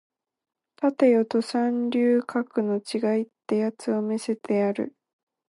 [0.81, 4.95] 立てよド三流格の違いってやつを見せてやる